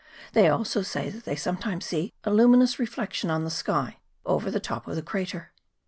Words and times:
They 0.33 0.49
also 0.49 0.81
say 0.81 1.11
that 1.11 1.25
they 1.25 1.35
sometimes 1.35 1.85
see 1.85 2.11
a 2.23 2.33
luminous 2.33 2.79
reflection 2.79 3.29
on 3.29 3.43
the 3.43 3.51
sky 3.51 3.99
over 4.25 4.49
the 4.49 4.59
top 4.59 4.87
of 4.87 4.95
the 4.95 5.03
crater. 5.03 5.51